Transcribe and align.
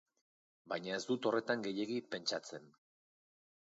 Baina 0.73 0.95
ez 0.95 1.03
dut 1.11 1.29
horretan 1.31 1.69
gehiegi 1.69 2.01
pentsatzen. 2.17 2.71